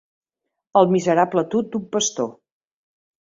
El 0.79 0.89
miserable 0.95 1.43
tut 1.51 1.69
d'un 1.75 1.85
pastor. 1.97 2.33